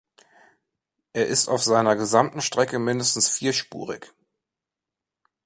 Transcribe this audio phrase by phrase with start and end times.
[1.13, 4.11] Er ist auf seiner gesamten Strecke mindestens vierspurig.